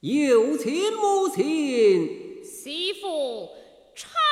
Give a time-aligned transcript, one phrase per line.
[0.00, 3.48] 有情无情，媳妇
[3.96, 4.27] 唱。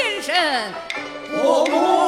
[0.00, 0.72] 先生，
[1.30, 1.99] 我。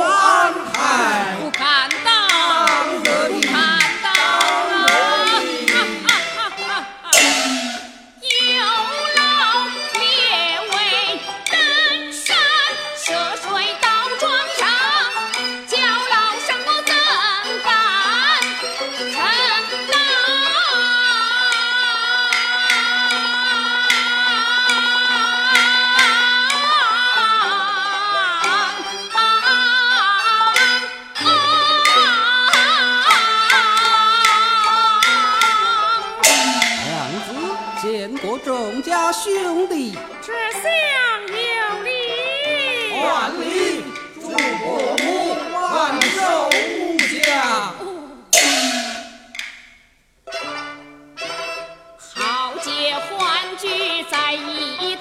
[37.82, 40.62] 见过众家兄弟，只相
[41.26, 41.90] 有礼。
[43.02, 43.82] 万里
[44.14, 46.48] 祝伯母万寿
[46.78, 47.74] 无疆。
[51.98, 52.70] 好酒
[53.10, 53.20] 欢
[53.58, 53.66] 聚
[54.08, 54.91] 在一。